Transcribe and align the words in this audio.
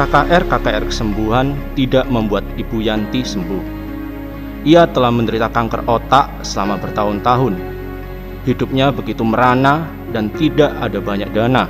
KKR-KKR 0.00 0.88
kesembuhan 0.88 1.52
tidak 1.76 2.08
membuat 2.08 2.40
Ibu 2.56 2.80
Yanti 2.80 3.20
sembuh. 3.20 3.60
Ia 4.64 4.88
telah 4.88 5.12
menderita 5.12 5.52
kanker 5.52 5.84
otak 5.84 6.40
selama 6.40 6.80
bertahun-tahun. 6.80 7.52
Hidupnya 8.48 8.96
begitu 8.96 9.20
merana 9.28 9.92
dan 10.08 10.32
tidak 10.32 10.72
ada 10.80 11.04
banyak 11.04 11.28
dana. 11.36 11.68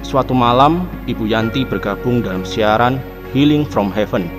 Suatu 0.00 0.32
malam, 0.32 0.88
Ibu 1.04 1.28
Yanti 1.28 1.68
bergabung 1.68 2.24
dalam 2.24 2.40
siaran 2.40 2.96
Healing 3.36 3.68
from 3.68 3.92
Heaven. 3.92 4.32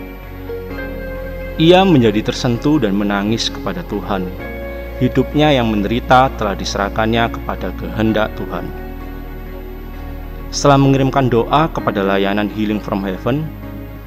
Ia 1.61 1.85
menjadi 1.85 2.25
tersentuh 2.25 2.81
dan 2.81 2.97
menangis 2.97 3.53
kepada 3.53 3.85
Tuhan. 3.93 4.25
Hidupnya 4.97 5.53
yang 5.53 5.69
menderita 5.69 6.33
telah 6.41 6.57
diserahkannya 6.57 7.29
kepada 7.29 7.69
kehendak 7.77 8.33
Tuhan. 8.41 8.86
Setelah 10.57 10.81
mengirimkan 10.81 11.29
doa 11.29 11.69
kepada 11.69 12.01
layanan 12.01 12.49
Healing 12.49 12.81
from 12.81 13.05
Heaven, 13.05 13.45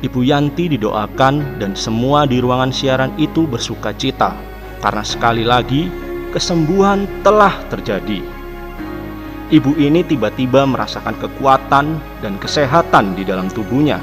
Ibu 0.03 0.27
Yanti 0.27 0.67
didoakan 0.67 1.63
dan 1.63 1.79
semua 1.79 2.27
di 2.27 2.43
ruangan 2.43 2.75
siaran 2.75 3.15
itu 3.23 3.47
bersuka 3.47 3.95
cita 3.95 4.35
karena 4.83 5.07
sekali 5.07 5.47
lagi 5.47 5.87
kesembuhan 6.35 7.07
telah 7.23 7.55
terjadi. 7.71 8.19
Ibu 9.55 9.79
ini 9.79 10.03
tiba-tiba 10.03 10.67
merasakan 10.67 11.15
kekuatan 11.23 11.87
dan 12.19 12.35
kesehatan 12.43 13.15
di 13.15 13.23
dalam 13.23 13.47
tubuhnya. 13.47 14.03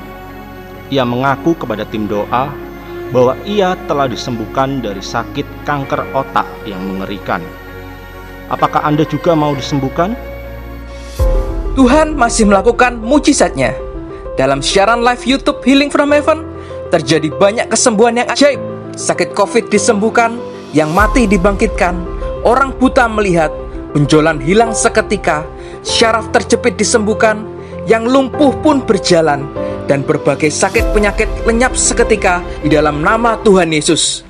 Ia 0.87 1.03
mengaku 1.03 1.51
kepada 1.51 1.83
tim 1.83 2.07
doa 2.07 2.47
bahwa 3.11 3.35
ia 3.43 3.75
telah 3.91 4.07
disembuhkan 4.07 4.79
dari 4.79 5.03
sakit 5.03 5.67
kanker 5.67 6.15
otak 6.15 6.47
yang 6.63 6.79
mengerikan. 6.79 7.43
Apakah 8.47 8.87
Anda 8.87 9.03
juga 9.03 9.35
mau 9.35 9.51
disembuhkan? 9.51 10.36
Tuhan 11.77 12.17
masih 12.17 12.49
melakukan 12.49 12.97
mujizatnya. 12.97 13.77
Dalam 14.33 14.65
siaran 14.65 15.05
live 15.05 15.21
YouTube 15.29 15.61
Healing 15.61 15.93
from 15.93 16.09
Heaven, 16.09 16.41
terjadi 16.89 17.29
banyak 17.37 17.69
kesembuhan 17.69 18.17
yang 18.17 18.25
ajaib. 18.33 18.57
Sakit 18.97 19.37
COVID 19.37 19.69
disembuhkan, 19.69 20.41
yang 20.73 20.89
mati 20.89 21.29
dibangkitkan, 21.29 21.93
orang 22.41 22.73
buta 22.81 23.05
melihat, 23.05 23.53
benjolan 23.93 24.41
hilang 24.41 24.73
seketika, 24.73 25.45
syaraf 25.85 26.33
terjepit 26.33 26.81
disembuhkan, 26.81 27.45
yang 27.85 28.09
lumpuh 28.09 28.57
pun 28.65 28.81
berjalan, 28.81 29.45
dan 29.85 30.01
berbagai 30.01 30.49
sakit 30.49 30.97
penyakit 30.97 31.29
lenyap 31.45 31.77
seketika 31.77 32.41
di 32.65 32.73
dalam 32.73 33.05
nama 33.05 33.37
Tuhan 33.45 33.69
Yesus. 33.69 34.25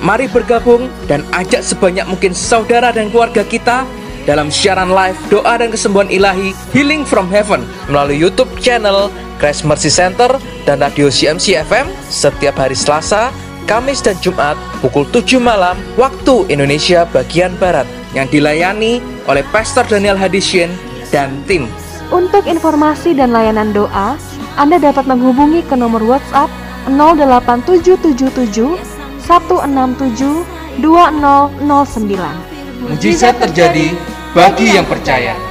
Mari 0.00 0.32
bergabung 0.32 0.88
dan 1.12 1.20
ajak 1.36 1.60
sebanyak 1.60 2.08
mungkin 2.08 2.32
saudara 2.32 2.88
dan 2.88 3.12
keluarga 3.12 3.44
kita 3.44 3.84
dalam 4.24 4.48
siaran 4.48 4.88
live 4.92 5.16
doa 5.28 5.60
dan 5.60 5.68
kesembuhan 5.68 6.08
ilahi 6.08 6.56
Healing 6.72 7.04
from 7.04 7.28
Heaven 7.28 7.64
melalui 7.88 8.16
YouTube 8.20 8.50
channel 8.60 9.12
Christ 9.36 9.68
Mercy 9.68 9.92
Center 9.92 10.40
dan 10.64 10.80
radio 10.80 11.12
CMC 11.12 11.60
FM 11.68 11.92
setiap 12.08 12.56
hari 12.56 12.72
Selasa, 12.76 13.28
Kamis 13.68 14.00
dan 14.00 14.16
Jumat 14.24 14.56
pukul 14.80 15.04
7 15.12 15.36
malam 15.40 15.76
waktu 16.00 16.48
Indonesia 16.48 17.04
bagian 17.12 17.52
Barat 17.60 17.84
yang 18.16 18.28
dilayani 18.32 19.00
oleh 19.28 19.44
Pastor 19.52 19.84
Daniel 19.84 20.16
Hadisien 20.16 20.72
dan 21.12 21.32
tim. 21.44 21.68
Untuk 22.12 22.44
informasi 22.44 23.16
dan 23.16 23.32
layanan 23.32 23.72
doa, 23.72 24.16
Anda 24.60 24.78
dapat 24.78 25.08
menghubungi 25.08 25.64
ke 25.64 25.74
nomor 25.74 26.04
WhatsApp 26.04 26.52
08777 26.88 28.76
167 29.24 30.44
2009. 30.84 32.54
Mujizat 32.84 33.40
terjadi 33.40 33.96
bagi 34.34 34.74
yang 34.74 34.82
percaya. 34.84 35.43